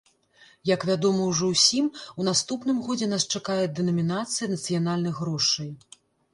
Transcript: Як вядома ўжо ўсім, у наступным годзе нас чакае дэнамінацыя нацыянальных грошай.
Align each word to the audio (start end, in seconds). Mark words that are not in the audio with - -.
Як 0.69 0.85
вядома 0.89 1.27
ўжо 1.31 1.49
ўсім, 1.49 1.91
у 2.23 2.25
наступным 2.29 2.81
годзе 2.89 3.11
нас 3.13 3.29
чакае 3.37 3.61
дэнамінацыя 3.79 4.53
нацыянальных 4.57 5.13
грошай. 5.25 5.75